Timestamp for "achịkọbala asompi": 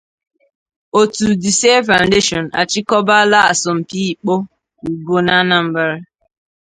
2.61-3.99